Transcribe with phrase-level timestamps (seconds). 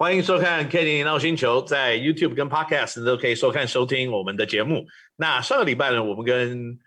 [0.00, 4.86] 欢迎收看《Kenny 闹星球》，在 YouTube 跟 Podcast 都可以收看收听我们的节目。
[5.14, 6.78] 那上个礼拜呢，我们跟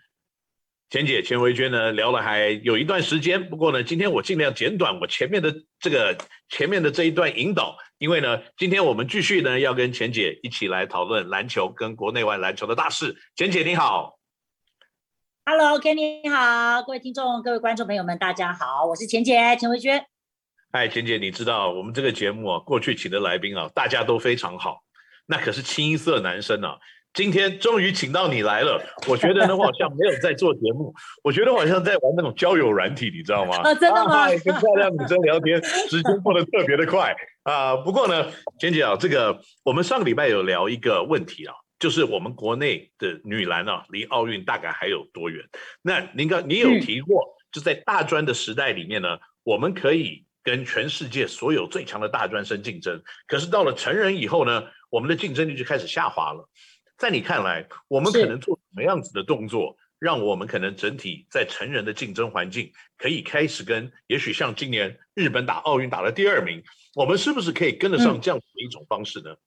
[0.90, 13.14] 钱姐钱维娟呢聊了还有一段时间，不过呢，今天我尽量简短我前面的这个前面的这一段引导，因为呢，今天我们继续呢要跟钱姐一起来讨论篮球跟国内外篮球的大事。
[13.36, 14.18] 钱姐你好
[15.46, 20.04] ，Hello，Kenny 你好，各位听众、各位观众朋友们，大家好，我是钱姐钱维娟。
[20.74, 24.82] 哎，简姐，你知道我们这个节目啊，过去请的来宾啊，大家都非常好，
[25.24, 26.76] 那可是清一色男生啊。
[27.12, 30.92] 今天终于请到你来了，我觉得呢，我好像没有在做节目，
[31.22, 33.58] 我觉得我好像在玩那种交友软体，你知道吗？
[33.58, 34.22] 啊，真的吗？
[34.22, 37.76] 啊、跟漂亮女生聊天，时间过得特别的快啊。
[37.76, 45.44] 不过呢，简姐啊，这个我们上个礼拜有聊一个问题啊，就是我们国内的女篮啊，离奥运大概还有多远？
[45.82, 50.23] 那您刚你有提过，嗯、就在大专的时代里面呢，我们可以。
[50.44, 56.48] 跟全世界所有最强的大专生竞争，可是到了成人以后呢，我们的竞争力就开始下滑了。
[56.98, 66.62] 在你看来，我们可能做什么样子的动作，让我们可能整体在成人的竞争环境可以开始跟，也许像今年日本打奥运打了第二名，
[66.94, 69.30] 我们是不是可以跟得上这样的一种方式呢？
[69.32, 69.38] 嗯、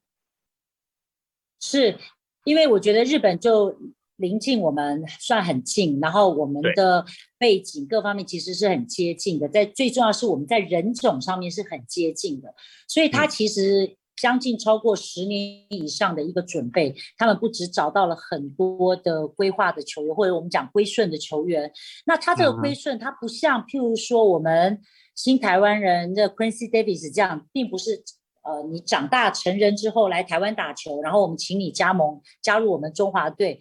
[1.61, 1.97] 是
[2.43, 3.79] 因为我觉得日本就。
[4.17, 7.05] 临近我们算很近，然后我们的
[7.37, 9.47] 背景各方面其实是很接近的。
[9.47, 12.53] 在最重要是我们在人种上面是很接近的，
[12.87, 21.71] 所以他其实将近超过十年以上的一个准备，他们不止找到了很多的规划的球员，或者我们讲归顺的球员。
[22.07, 24.81] 那他这个归顺，他不像譬如说我们
[25.13, 28.03] 新台湾人的 Quincy Davis 这样，并不是
[28.41, 33.59] 呃你长大成人之后来台湾打球，然后我们请你加盟加入我们中华队。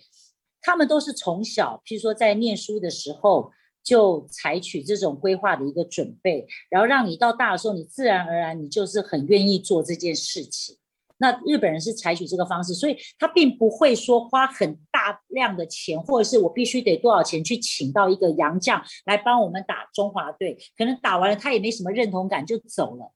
[0.67, 3.53] 他们都是从小，譬如说在念书的时候
[3.85, 10.77] 就采取这种规划的一个准备，然后让你到大的时候，你自然而然你就是很愿意做这件事情。
[11.19, 23.13] 那日本人是采取这个方式，所以他并不会说花很大量的钱，或者是我必须得多少钱去请到一个洋将来帮我们打中华队，可能打完了他也没什么认同感就走了，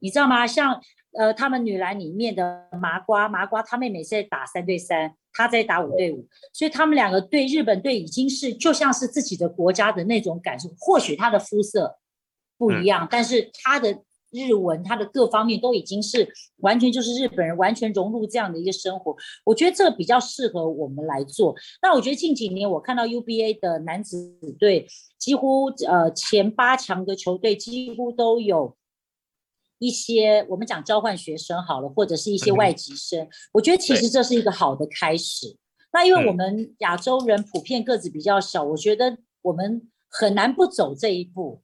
[0.00, 0.46] 你知道吗？
[0.46, 0.80] 像
[1.12, 5.14] 呃他们女篮里面的麻瓜麻瓜，她妹妹是在打三对三。
[5.36, 10.68] 她在打五对五，所以他们两个对日本队已经是就像是自己的国家的那种感受。
[10.78, 11.98] 或许她的肤色
[12.56, 16.28] 不一样，嗯、但是他的日文、他的各方面都已经是
[16.58, 19.16] 完全就是日本人，完全融入这样的一个生活。
[19.44, 21.52] 我觉得这个比较适合我们来做。
[21.82, 24.86] 那我觉得近几年我看到 UBA 的男子队，
[25.18, 28.76] 几乎呃前八强的球队几乎都有。
[29.84, 35.56] 一些我们讲交换学生好了，或者是一些外籍生，嗯、我觉得其实这是一个好的开始。
[35.92, 41.60] 那因为我们亚洲人普遍个子比较小，嗯、我觉得我们很难不走这一步。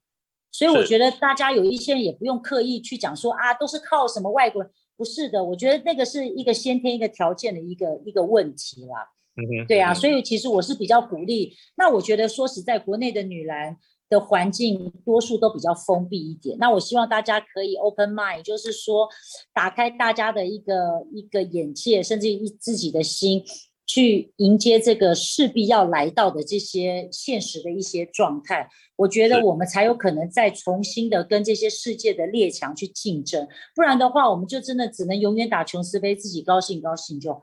[0.53, 5.43] 所以我觉得大家有一些人也不用刻意去讲说啊，都是靠什么外国人，不是的。
[5.43, 9.09] 我觉得那个是一个先天一个条件的一个一个问题啦。
[9.37, 11.57] 嗯哼，对啊，所以其实我是比较鼓励。
[11.77, 13.77] 那我觉得说实在，国内的女篮。
[14.11, 19.09] 的环境多数都比较封闭一点，那我希望大家可以 open mind，就是说
[19.55, 23.45] 打开大家的一个一个眼界，甚至于自己的心，
[23.87, 28.69] 去迎接这个势必要来到的这些现实的一些状态。
[28.97, 33.47] 我觉得我们才有可能再重新的跟这些世界的列强去竞争，
[33.77, 37.41] 不然的话，我们就真的只能永远打琼斯杯，自己高兴高兴就好。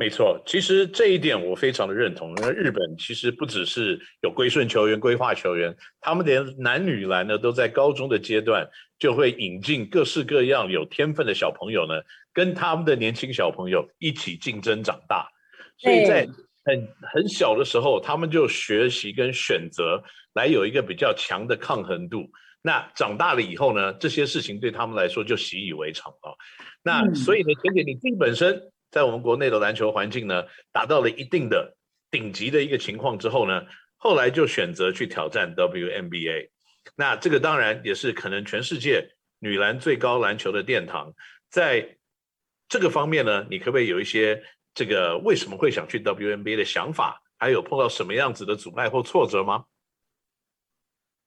[0.00, 2.28] 没错，其实这一点我非常的认同。
[2.36, 8.64] 因为日本其实不只是有归顺球员、规划球员，他们连男女篮呢都在高中的阶段
[8.96, 11.94] 就会引进各式各样有天分的小朋友呢，
[12.32, 15.28] 跟他们的年轻小朋友一起竞争长大。
[15.78, 16.28] 所以在
[16.64, 20.00] 很很小的时候，他们就学习跟选择
[20.34, 22.30] 来有一个比较强的抗衡度。
[22.62, 26.36] 那长大了以后呢，这些事情对他们来说就习以为常了。
[26.84, 28.62] 那所以呢，钱姐你自己本身。
[28.90, 31.76] 在我们国内的篮球环境呢，达到了一定的
[32.10, 33.62] 顶级的一个情况之后呢，
[33.96, 36.50] 后来就选择去挑战 WNBA。
[36.96, 41.12] 那这个当然也是可能全世界女篮最高篮球的殿堂。
[41.50, 41.98] 在
[42.68, 44.42] 这个方面呢，你可不可以有一些
[44.74, 47.22] 这个为什么会想去 WNBA 的想法？
[47.36, 49.66] 还有碰到什么样子的阻碍或挫折吗？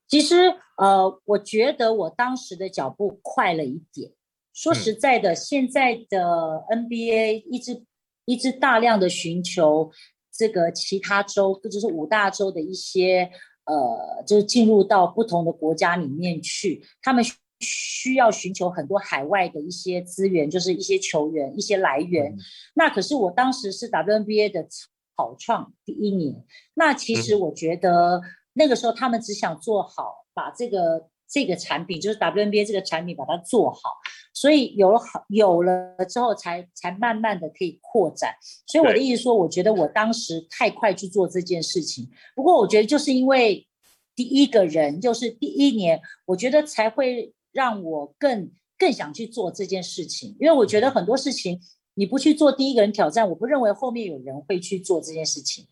[0.08, 0.36] 其实，
[0.76, 4.12] 呃，我觉得我当时的脚步快了一点。
[4.54, 7.84] 说实在的，嗯、现在的 NBA 一直
[8.26, 9.92] 一直大量的寻求
[10.32, 13.32] 这个其他州，就是五大洲的一些
[13.66, 17.24] 呃，就是进入到不同的国家里面去，他们
[17.60, 22.34] 需要寻求很多海外的一些资源，就是一些球员、一些来源。
[22.34, 22.40] 嗯、
[22.74, 24.68] 那可是我当时是 WNBA 的
[25.16, 26.44] 草创第一年，
[26.74, 28.22] 那其实我觉得
[28.54, 31.08] 那个时候他们只想做好，把这个。
[31.32, 33.80] 这个产品，就是 WNBA 这个产品把它做好。
[34.34, 38.34] 所以有了好有了之后才，才才慢慢的可以扩展。
[38.68, 42.10] 所以我的意思说，我觉得我当时太快去做这件事情。
[42.36, 43.68] 不过我觉得就是因为
[44.16, 50.36] 第一个人，就是第一年，我觉得才会让我更更想去做这件事情。
[50.40, 51.60] 因为我觉得很多事情
[51.94, 55.68] 你不去做第一个人挑战，我不认为后面有人会去做这件事情。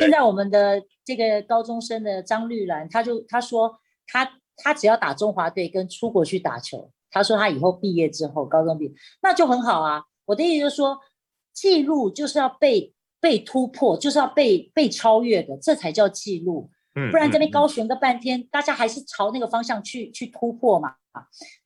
[0.00, 6.90] 现在我们的这个高中生的张绿兰，他就他说他他只要打中华队跟出国去打球。
[7.10, 8.92] 他说他以后毕业之后，高中毕业
[9.22, 10.02] 那就很好啊。
[10.24, 10.98] 我的意思就是说，
[11.52, 16.70] 记录就是要被被突破，就是要被被超越的，这才叫记录。
[16.96, 20.94] 嗯，不然这边高悬个半天，嗯嗯、大家还是朝那个方向去去突破嘛。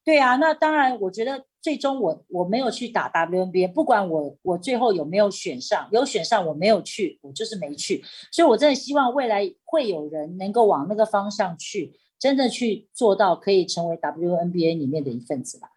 [0.04, 8.04] 对啊，那当然，我觉得最终我我没有去打 WNBA，不管我我最后有没有选上，有选上我没有去，我就是没去。
[8.30, 11.94] 所以我真的希望未来会有人能够往那个方向去。
[12.18, 15.68] 真的去做到可以成为 WNBA 里面的一份子吧，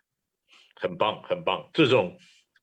[0.75, 1.69] 很棒，很棒。
[1.73, 2.17] 这种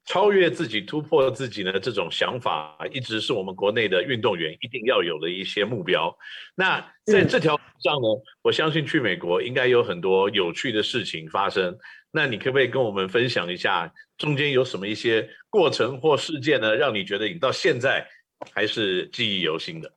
[0.05, 6.17] 超越自己、突破自己的这种想法，一直是我们国内的运动员一定要有的一些目标。
[6.55, 8.09] 那在这条路上呢，
[8.43, 11.77] 我相信去美国应该有很多有趣的事情发生。
[12.11, 16.75] 那你可不可以跟我们分享一下中间有什么一些过程或事件呢？
[16.75, 18.09] 让你觉得你到现在
[18.55, 19.93] 还是记忆犹新的？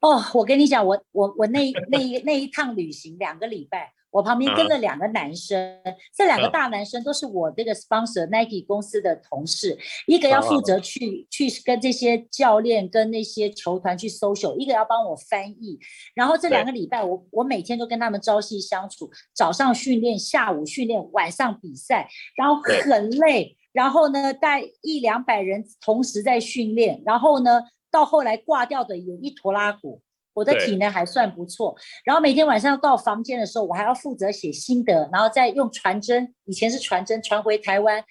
[0.00, 15.76] 哦，我跟你讲，我我我那那一那一趟旅行两个礼拜，我旁边跟了两个男生，啊、这两个大男生都是我这个 sponsor Nike 公司的同事，一个要负责去、啊、去跟这些教练跟那些球团去 social，一个要帮我翻译。
[16.14, 27.62] 然后这两个礼拜我，我我每天都跟他们朝夕相处，早上训练，下午训练，晚上比赛，然后很累，然后呢带一两百人同时在训练，然后呢。
[27.90, 30.00] 到后来挂掉的有一坨拉骨，
[30.34, 31.76] 我的体能还算不错。
[32.04, 38.04] 然后每天晚上到房间的时候，我还要负责写心得，然后再用传真，以前是传真传回台湾。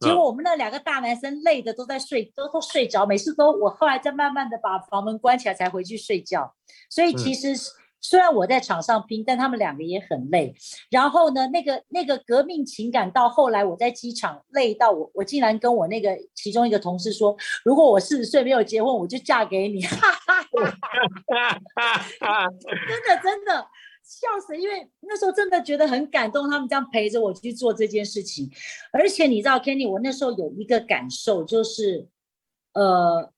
[0.00, 6.54] 结果我们那两个大男生累的都在睡，都都睡着，每次都我后来再慢慢的把房门关起来才回去睡觉。
[6.90, 7.54] 所以其实。
[8.08, 10.54] 虽然我在场上拼，但他们两个也很累。
[10.90, 17.36] 然后呢，那个那个革命情感到后来，我在机场累到我，我竟然跟我那个其中一个同事说
[17.66, 20.44] ：“如果我四十岁没有结婚，我就嫁给你。”哈哈！
[22.88, 23.66] 真的真的
[24.04, 28.48] 笑死，因为那时候真的觉得很感动，他们这样陪着我去做这件事情。
[28.92, 32.06] 而且你知道，Kenny，我那时候有一个感受就是，
[32.72, 33.32] 呃。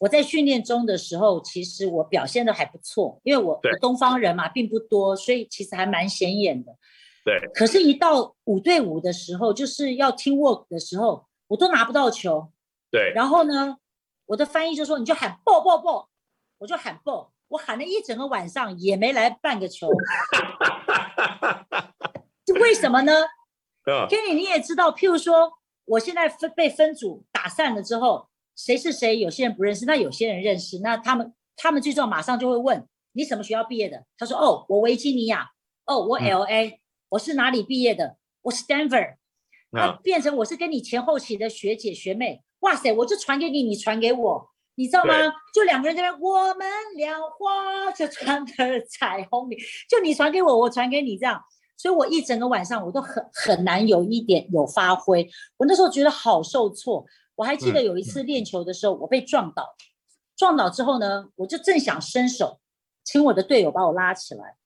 [0.00, 6.74] 我在训练中的时候，其实我表现的还不错，因为我东方人嘛，并不多，所以其实还蛮显眼的。
[7.22, 7.38] 对。
[7.52, 12.50] 可是，一到五对五的时候，就是要 team work 的时候，我都拿不到球。
[12.90, 13.12] 对。
[13.14, 13.76] 然后呢，
[14.24, 16.08] 我的翻译就说：“你就喊爆爆爆！”
[16.56, 19.86] 我就喊爆，我喊了一整个晚上也没来半个球。
[22.58, 23.12] 为什么呢？
[24.08, 25.52] Kenny，你也知道，譬如说，
[25.84, 28.29] 我现在分被分组打散了之后。
[28.56, 29.18] 谁是谁？
[29.18, 30.78] 有些人不认识，那有些人认识。
[30.80, 34.04] 那他们，他们最重要，马上就会问你什么学校毕业的？
[34.18, 35.50] 他说：“哦，我维吉尼亚。
[35.86, 36.78] 哦，我 LA、嗯。
[37.10, 38.16] 我是哪里毕业的？
[38.42, 39.16] 我 Stanford，。
[39.70, 42.42] 那变成我是跟你前后期的学姐学妹。
[42.60, 45.14] 哇塞，我就传给你，你传给我，你知道吗？
[45.54, 49.56] 就两个人在那，我们俩花着穿的彩虹里，
[49.88, 51.42] 就你传给我，我传给你，这样。
[51.76, 55.26] 所以我一整个晚上我都很很难有一点有发挥。
[55.56, 57.04] 我那时候觉得好受挫。
[57.40, 59.74] 我还记得有一次练球的时候，我被撞倒，
[60.36, 62.60] 撞倒之后呢，我就正想伸手，
[63.02, 64.56] 请我的队友把我拉起来。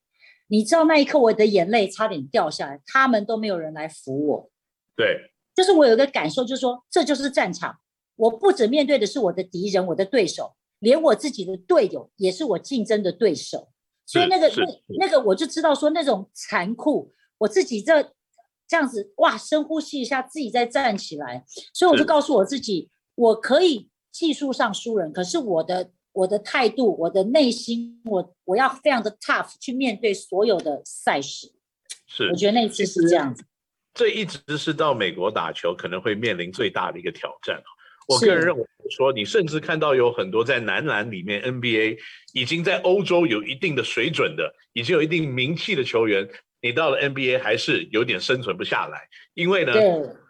[0.49, 4.51] 你知道那一刻我的眼泪差点掉下来，他们都没有人来扶我。
[4.97, 7.77] 对，就是我有一个感受，就是说这就是战场，
[8.17, 13.69] 我不止面对的是我的敌人，我的对手，连我自己的队友也是我竞争的对手。
[14.05, 18.14] 所以那个那那个我就知道说那种残酷，我自己这。
[18.75, 21.45] 这样子哇，深呼吸一下，自己再站起来。
[21.73, 31.53] 所以我就告诉我自己，我可以技术上输人，可是我的我的态度，我的内心，我我要非常的 tough 去面对所有的赛事。
[32.09, 33.45] 是，我觉得那次是这样子。
[33.95, 37.63] 这一直是到美国打球可能会面临最大的一个挑战。
[38.09, 41.97] 我个人认为说，你甚至看到有很多在男篮里面 NBA
[42.33, 46.29] 已经在欧洲有一定的水准的，已经有一定名气的球员。
[46.65, 49.75] 你到了 NBA 还是有点生存不下来，因为呢，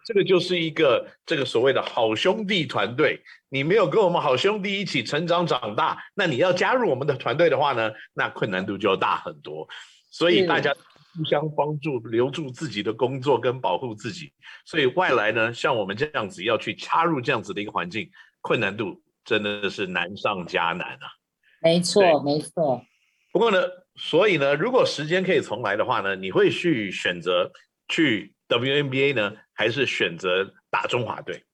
[0.05, 3.23] 这个就是一个这个所谓的好兄弟团队。
[3.50, 9.69] 你没有跟我们好兄弟一起成长长大，那你要加入我们的团队的话呢，那困难度就要大很多。
[10.11, 10.75] 所以大家
[11.17, 14.33] 互相帮助，留住自己的工作跟保护自己。
[14.64, 18.11] 所以外来呢，像我们这样子要去插入这样子的一个环境，
[18.41, 21.07] 困难度真的是难上加难啊。
[21.62, 22.83] 没错，没错。
[23.31, 23.61] 不过呢。
[23.97, 27.51] 所以呢，如果时间可以重来的话呢，你会去选择
[27.89, 31.45] 去 WNBA 呢，还是选择打中华队？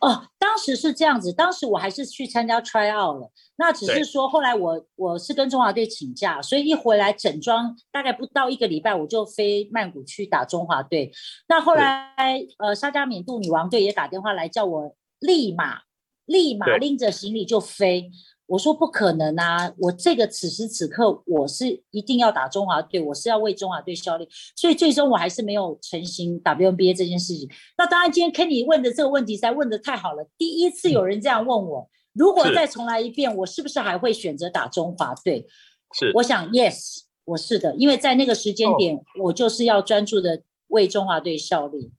[0.00, 3.30] 哦，当时是这样子，当时我还是去参加 try out 了。
[3.56, 11.10] 那只是说，后来我我是跟中华队请假，所以一回来整装，大概不到一个礼拜，我就飞曼谷去打中华队。
[11.48, 15.80] 那后来呃，沙加缅度女王队也打电话来叫我立马
[16.26, 18.10] 立马拎着行李就飞。
[18.46, 19.72] 我说不可能啊！
[19.78, 27.48] 我这个此时此刻我是一定要打中华队，我是要为中华队效力，所以最终我还是没有成行 WNBA 这件事情。
[27.78, 35.46] 那当然，今天 Kenny 问的这个问题才问的太好了，第一次有人这样问我，如果再重来一遍，我是不是还会选择打中华队？
[35.94, 41.92] 是，我想 Yes，我是的，因为在那个时间点，我就是要专注的为中华队效力。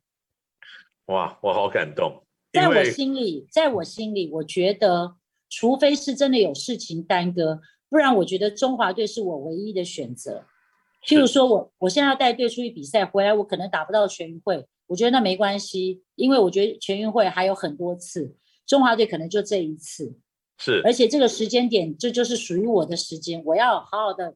[1.08, 2.22] 哇，我好感动，
[2.54, 5.16] 在我心里，在我心里，我觉得。
[5.50, 10.46] 除非是真的有事情耽搁，不然我觉得中华队是我唯一的选择。
[11.06, 18.36] 譬如说我我现在要带队出去比赛，回来我可能打不到全运会，我觉得那没关系，因为我觉得全运会还有很多次，
[18.66, 20.18] 中华队可能就这一次。
[20.58, 24.36] 是，而且这个时间点，这就是属于我的时间，我要好好的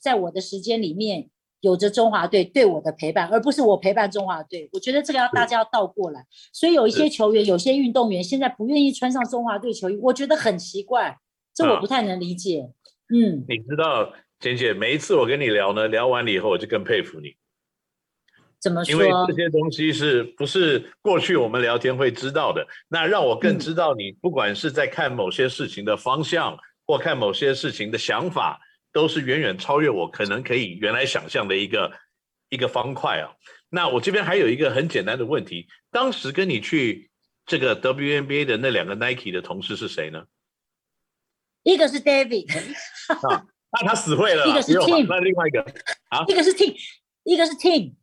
[0.00, 1.30] 在我的时间里面。
[1.62, 4.68] 有着中华队对我的陪伴，而不是我陪伴中华队。
[4.72, 6.26] 我觉得这个要大家要倒过来。
[6.52, 11.16] 所以有一些球员、有些运动员现在不愿意穿上中华队球衣，我觉得很奇怪，
[11.54, 12.62] 这我不太能理解。
[12.62, 12.66] 啊、
[13.14, 17.36] 嗯，你知道，简姐，每一次我跟你聊呢，聊完了以后，我就更佩服你。
[18.60, 18.92] 怎么说？
[18.92, 22.66] 因为这些东西是不是过去我们聊天会知道的？
[22.88, 28.60] 那让我更知道你，不管是在看某些事情的方向，嗯、或看某些事情的想法。
[28.92, 31.92] 都是远远超越我可能可以原来想象的一个
[32.48, 33.32] 一个方块啊。
[33.70, 37.10] 那我这边还有一个很简单的问题：当时跟你去
[37.46, 40.24] 这个 WNBA 的那两个 Nike 的同事是谁呢？
[41.62, 42.52] 一个是 David，
[43.08, 44.46] 啊，那他死会了。
[44.46, 45.62] 一个是 Tim，那另外一个
[46.08, 46.76] 啊，一个是 Tim，
[47.24, 47.94] 一个是 Tim。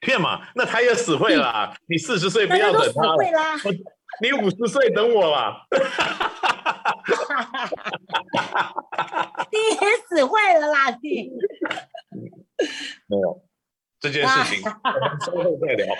[0.00, 0.48] 骗嘛？
[0.56, 1.76] 那他也死会了。
[1.86, 3.16] 你四十岁不要等他了。
[4.20, 5.66] 你五十岁等我吧。
[9.50, 11.30] 你也死会了啦，你。
[13.06, 13.42] 没有
[14.00, 15.94] 这件事情，我们稍后再聊。